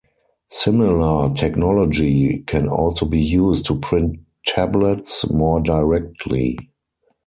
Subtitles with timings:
[0.49, 6.57] Similar technology can also be used to print tablets, more directly.